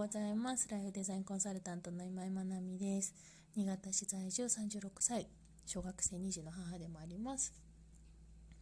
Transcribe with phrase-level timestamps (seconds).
[0.00, 0.66] ございます。
[0.70, 3.14] ライフデザインコンサルタントの今井まなみです。
[3.54, 5.28] 新潟市在住36歳、
[5.66, 7.52] 小学生2児の母でもあります。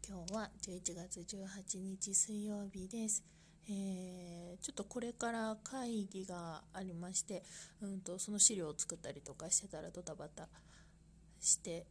[0.04, 3.22] 今日は11月18日水曜日です。
[3.68, 7.44] えー、ちょっとこれから会議がありまして、
[7.82, 10.48] うんと、その資料を作ったりとかしてたらドタバタ
[11.38, 11.86] して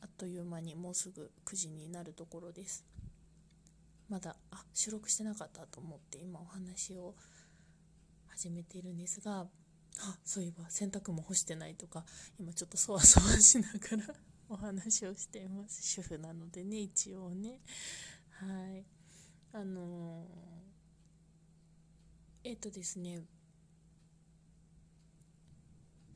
[0.00, 2.86] あっという間にもうすぐ9時になるところです。
[4.08, 7.14] まだあ収録してなかったと思って今お話を
[8.32, 9.46] 始めているんですが
[10.00, 12.04] あそういえば洗濯も干してないとか
[12.38, 14.14] 今ちょっとそわそわしながら
[14.48, 15.82] お話をしています。
[15.82, 17.60] 主婦なのでね一応ね。
[18.28, 18.84] はい。
[19.52, 23.24] あのー、えっ、ー、とですね。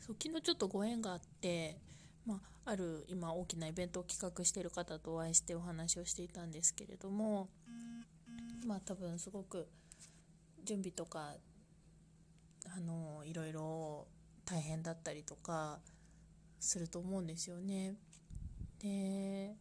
[0.00, 1.80] そう昨日ちょっとご縁があって
[2.26, 7.48] まあ、ある今大きなイベントを企画している方とお会いしてお話をしていたんですけれども
[8.66, 9.68] まあ多分すごく
[10.64, 11.34] 準備とか
[12.74, 14.06] あのいろいろ
[14.44, 15.80] 大変だったりとか
[16.60, 17.94] すると思うんですよね。
[18.78, 19.56] で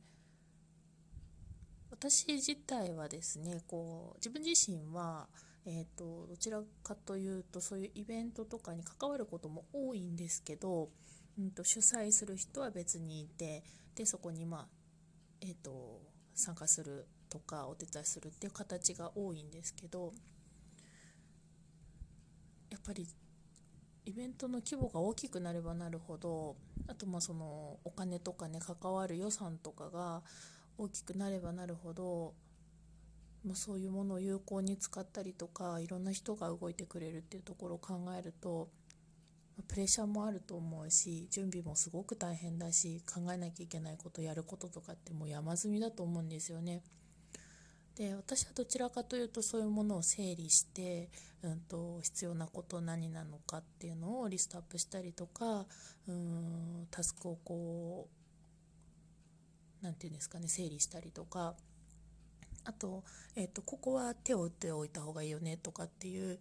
[1.92, 5.28] 私自体はですねこう自分自身は、
[5.66, 10.90] えーとどちらかというとそういうイベントとかに関わることも多いんですけど
[11.38, 13.64] うんと、主催する人は別にいて
[13.95, 14.67] でそこに、まあ
[15.42, 16.02] えーと、
[16.34, 20.14] 参加するとかお手伝いするっていう形が多いんですけど
[22.69, 23.08] やっぱり
[24.05, 26.55] イベントの規模が大きくなればなるほど
[26.88, 30.22] あとまあそのお金とかね関わる予算とかが
[30.77, 32.33] 大きくなればなるほど、
[33.44, 38.69] まあ、そういうものを有効に使ったりとかいろんな人が動いてくれるっていうところを考えると
[39.67, 46.83] プレッシャーもあると思うし準備もすごく大変だし考えなきゃいけないことやることとかってもう山積みだと思うんですよね。
[47.95, 51.09] で私はどちらかというとそういうものを整理して、
[51.43, 55.66] うんと、必要なこと何なのかっていうのをリストアップしたりとか
[56.07, 58.09] うんタスクをこ
[59.81, 61.55] う何て言うんですかね整理したりとか。
[62.67, 63.03] あと,、
[63.35, 66.39] えーとここは手を打っておいた方がいいよねとかっていう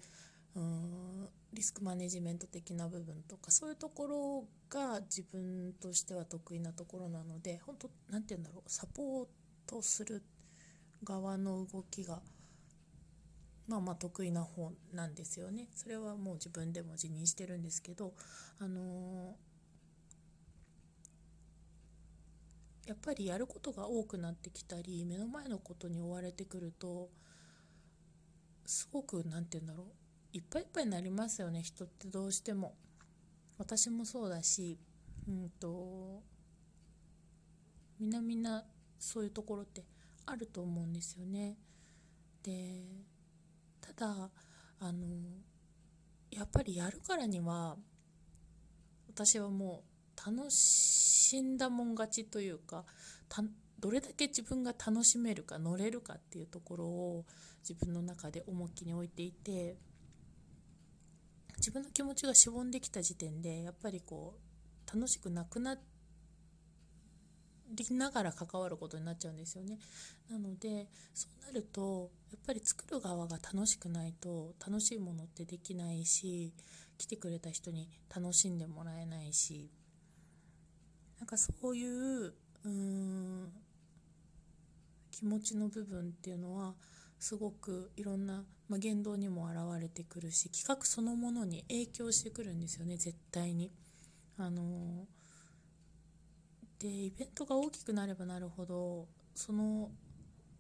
[0.57, 9.27] うんリスクマネジメント的な部分とかそういうところが自分としては得意なところなので本当何て言うんだろうサポー
[9.67, 10.23] トする
[11.05, 12.21] 側の動きが
[13.67, 15.69] まあまあ得意な方なんですよね。
[15.75, 18.13] それはもう自分でも自認してるんですけど
[18.59, 19.37] あの、
[22.87, 27.09] やっぱりやることが多くなってきたり目の前のことに追われてくると
[28.67, 29.87] すごく何て言うんだろう。
[30.37, 32.75] いっぱいいっぱいになりますよね人ってどうしても。
[33.57, 34.79] 私もそうだし
[35.29, 36.23] うんと
[38.01, 38.65] みんなみんな
[38.99, 39.85] そういうところって
[40.27, 41.57] あると思うんですよね。
[42.43, 42.85] で
[43.81, 44.31] ただ
[44.81, 45.07] あの
[46.31, 47.77] やっぱりやるからには
[49.09, 49.85] 私はも
[50.17, 52.85] う楽しんだもん勝ちというか
[53.79, 57.25] どれだけ自分が楽しめるか乗れるかっていうところを
[57.69, 59.77] 自分の中で重きに置いていて
[61.59, 65.94] 自分の気持ちがしぼんできた時点でやっぱりこう楽しくなくなって
[67.75, 69.79] りながら関わることになっちゃうんですよね
[70.31, 76.53] なのでそうなるとやっぱり作る側が楽しくないと楽しいものってできないし
[76.99, 79.71] 来てくれた人に楽しんでもらえないし
[81.19, 83.53] なんかそういううーん
[85.11, 86.75] 気持ちの部分っていうのは
[87.19, 93.71] すごくいろんな、まあ、言動にも表れてくるし企画そのものに影響してくるんですよね絶対に。
[94.37, 95.07] あの
[96.85, 99.89] でイベントが大きくなればなるほどその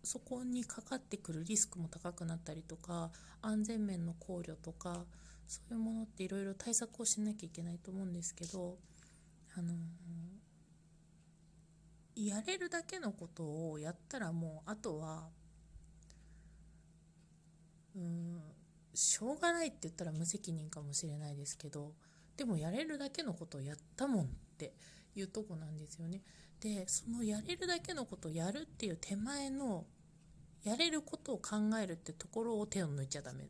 [0.03, 3.11] そこにかかってくるリスクも高くなったりとか
[3.43, 5.05] 安全面の考慮とか
[5.47, 8.79] そういうものっていろいろ対策をしなきゃいけないと思うんですけど
[9.55, 9.75] あの
[12.17, 15.28] やれるだけのことをやったらもうあとは
[17.95, 18.41] うん
[18.95, 21.93] しょうがないって言ったら無責任かもしれないですけど
[22.39, 24.72] でもやれるだけのことをやったもんって
[25.15, 26.22] いうとこなんですよね。
[26.61, 29.84] でそのやれるだけのことをやるっていう手前の
[30.63, 33.49] やれることを考えるってところを手を抜いちゃダメ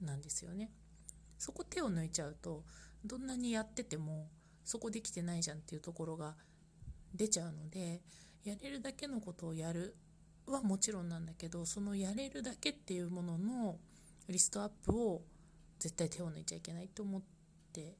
[0.00, 0.70] なんですよね。
[1.38, 2.64] そこ手を抜いちゃうと
[3.04, 4.28] どんなにやってても
[4.64, 6.36] そこできてないじゃんっていうところが
[7.14, 8.00] 出ちゃうので
[8.44, 9.96] やれるだけのことをやる
[10.46, 13.78] はもちろんなんだけどそのやれるだけっていうものの
[14.28, 15.22] リストアップを
[15.78, 17.22] 絶対手を抜いちゃいけないと思っ
[17.72, 17.96] て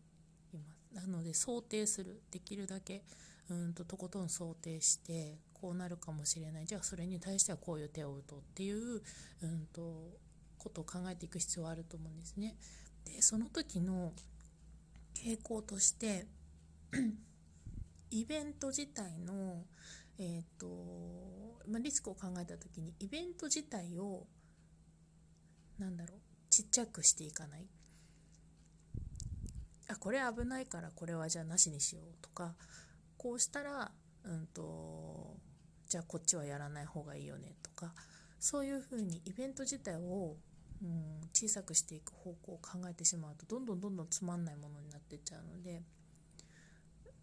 [0.95, 3.03] なので想定するできるだけ
[3.51, 9.03] うんととことん想定してこうなるかもしれないじゃあそれに対してはこういう手を打とうっていう
[9.43, 10.19] うんと
[10.59, 12.57] ことを考えていく必要はあると思うんですね。
[13.05, 14.13] でその時の
[15.15, 16.27] 傾向として
[18.11, 19.65] イベント自体の、
[20.19, 24.27] えーとまあ、リスクを考えた時にイベント自体を
[25.79, 27.67] なんだろうちっちゃくしていかない
[29.93, 32.55] あこれ危ないからこれはじゃあなしにしようとか
[33.17, 33.91] こうしたら、
[34.25, 35.37] うんと、
[35.89, 37.93] じゃあこっちはやらない方がいいよねとか
[38.41, 40.37] そういうふうにイベント自体を、
[40.83, 45.83] うん、小さくしていく方向を考えてしまうとどんどんどんどんつまんないものになっていっちゃうので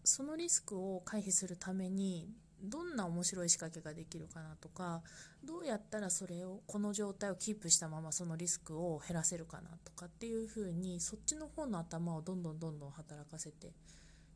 [0.04, 2.30] そのリスクを回避するために
[2.62, 5.02] どんな面白い仕掛けができるかなとか
[5.44, 13.72] どうやったらそれをこの状態をキープしたままそのリスクを減らせるかなとかっていうふうにそっちの方の頭をどんどんどんどん働かせて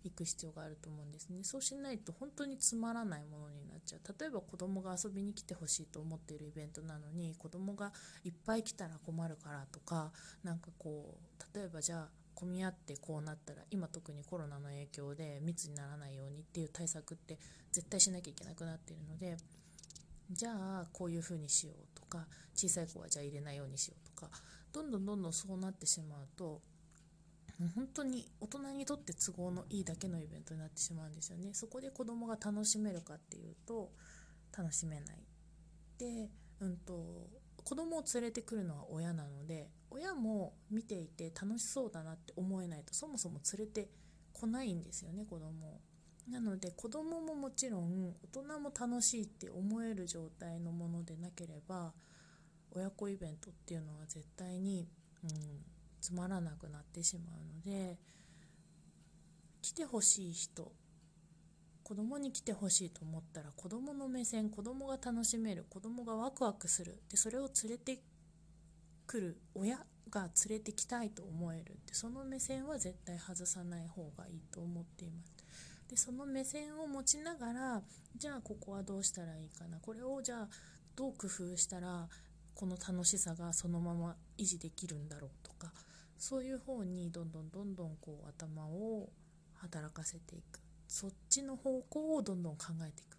[0.04, 1.38] いく必要があると思うんですね。
[1.42, 4.00] そうしないと本当につまらないものになっちゃう。
[4.20, 7.92] 例えば子供が遊びに来てほしいと思っているイベントなのに子供が
[8.22, 10.12] いっぱい来たら困るからとか
[10.42, 17.38] なんかこう例えばじゃあ混み合ってこうなったら今特にコロナの影響で密にならないようにっていう対策って
[17.72, 19.36] 絶対しなきゃいけなくなっているので
[20.30, 24.30] じゃあこういうふうにしようとか小さい子はじゃあ入れないようにしようとか
[24.72, 26.60] どんどんどんどんそうなってしまうと
[27.74, 31.50] 本当に大人にとって都合のいいだけのイベントになってしまうんですよね。
[31.52, 33.92] そこで子供が楽しめるかっていうと
[34.56, 35.24] 楽しめない。
[35.98, 36.30] で、
[36.60, 37.30] うんと、
[37.62, 39.70] 子供を連れてくるのは親なので
[40.04, 43.88] 親も見ていて楽しそうだなって思えないとそもそも連れて
[44.32, 45.80] こないんですよね子供
[46.30, 51.92] なので子供ももちろん大人も楽しいって思える状態のものでなければ
[52.72, 54.88] 親子イベントっていうのは絶対に、
[55.22, 55.30] うん、
[56.00, 57.98] つまらなくなってしまうので
[59.62, 60.72] 来てほしい人
[61.82, 67.02] 子供に来てほしいと思ったら子供の目線子供が楽しめる子供がワクワクする。
[67.10, 68.00] でそれを連れて
[69.06, 69.78] くる親
[70.10, 75.32] が連れてきたいと思えるってその目線は絶対外さない方がいいと思っています。
[75.88, 77.82] でその目線を持ちながら
[78.16, 79.78] じゃあここはどうしたらいいかな？
[79.78, 80.48] これをじゃあ
[80.96, 82.08] どう工夫したら
[82.54, 85.72] この楽しさがそのまま維持できるんだろうとか
[86.16, 89.10] そういう方にどんどんどんどんこう頭を
[89.54, 90.60] 働かせていく。
[90.86, 93.16] そっちの方向をどんどん考えていく。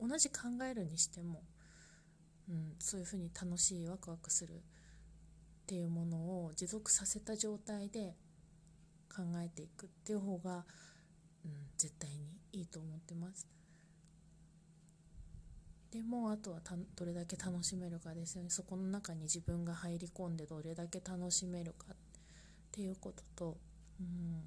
[0.00, 1.42] 同じ考えるにしても、
[2.48, 4.58] うん、そういうふうに楽しいワクワクするっ
[5.66, 8.14] ていうものを持続させた状態で
[9.14, 10.64] 考えていくっていう方が、
[11.44, 13.46] うん、絶対にいいと思ってます。
[15.90, 18.50] でもあとはたどれだけ楽しめるかですよね。
[18.50, 21.96] そこの中に自分が入り込んでどれだけ楽しめるかっ
[22.72, 23.56] ていうことと
[24.00, 24.42] うん。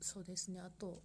[0.00, 0.60] そうですね。
[0.60, 1.02] あと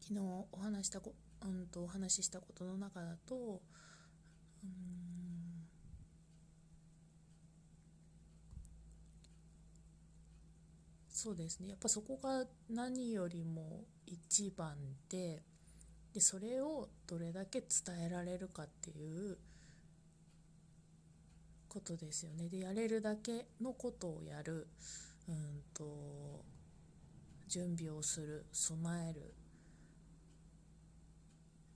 [0.00, 0.20] 昨日
[0.52, 1.14] お話したこ、
[1.44, 3.60] うんと、お話ししたことの中だと
[4.62, 4.94] うん
[11.24, 11.68] そうですね。
[11.70, 14.76] やっぱそこが何よりも一番
[15.08, 15.42] で
[16.12, 19.38] でそれをどれだけ伝えられるかっていう
[21.68, 22.48] ことですよね。
[22.48, 24.68] でやれるだけのことをやる。
[25.28, 26.44] うんと
[27.48, 28.46] 準備をする。
[28.52, 29.34] 備える。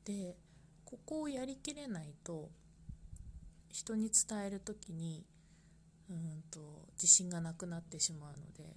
[0.09, 0.39] で
[0.87, 2.49] ここをやりきれないと
[3.71, 5.27] 人に伝える時に
[6.09, 6.61] うんと
[6.95, 8.75] 自信がなくなってしまうので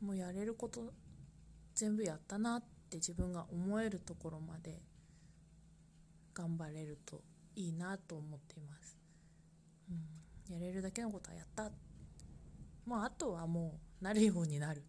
[0.00, 0.94] もうやれること
[1.74, 4.80] 全部やったなって自分が思えるところまで
[6.32, 7.20] 頑張れると
[7.54, 8.96] いいなと思っています、
[10.48, 11.70] うん、やれるだけのことはやった。
[12.86, 14.82] もうあとはもうなるようになる。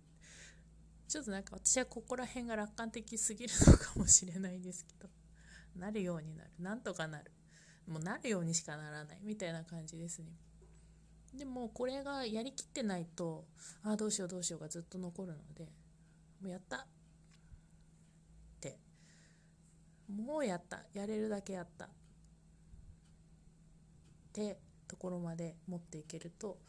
[1.10, 5.19] ちょっとなんか私はここら辺が楽観的すぎるのかもしれないですけど。
[5.76, 6.50] なるようになる。
[6.60, 7.32] なんとかなる。
[7.88, 9.20] もうなるようにしかならない。
[9.24, 10.28] みたいな感じですね。
[11.34, 13.46] でもこれがやりきってないと
[13.84, 15.70] ああどうしようどうしようがずっと残るので
[16.42, 16.78] もうやった。
[16.78, 16.86] っ
[18.60, 18.80] て。
[20.08, 20.84] もうやった。
[20.94, 21.86] やれるだけやった。
[21.86, 21.90] っ
[24.32, 26.60] てところまで持っていけると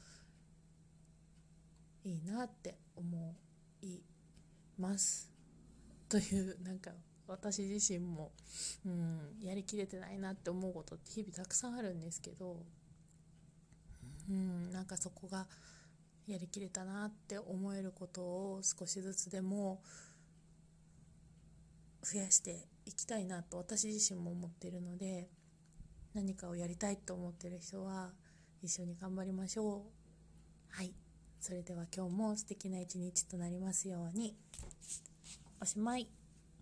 [2.04, 3.36] いいなって思
[3.82, 4.00] い
[4.78, 5.30] ます。
[6.08, 6.90] というなんか
[7.30, 8.32] 私自身も、
[8.84, 12.56] うん、やりきれてないなって思うことって日々たくさんあるんですけど、
[14.28, 15.46] うん、なんかそこが
[16.26, 19.80] やりきれたなって思えることを少しずつでも
[22.02, 25.28] 増やしていきたいなと私自身も思っているので
[26.14, 28.10] 何かをやりたいと思ってる人は
[28.62, 30.76] 一緒に頑張りましょう。
[30.76, 30.92] はい。
[31.40, 34.36] それでは今日も素敵な一日となりますように。
[35.60, 36.19] おしまい。